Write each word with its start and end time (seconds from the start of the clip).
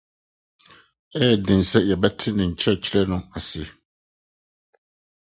Ɛyɛ 1.19 1.35
den 1.45 1.61
sɛ 1.69 1.79
yɛbɛte 1.87 2.27
ne 2.33 2.43
nkyerɛkyerɛ 2.51 3.05
no 3.11 3.17
ase. 3.37 3.61